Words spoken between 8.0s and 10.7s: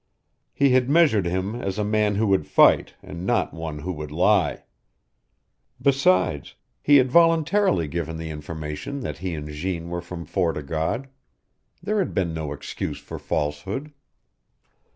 the information that he and Jeanne were from Fort o'